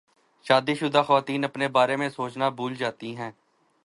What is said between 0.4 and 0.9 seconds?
شادی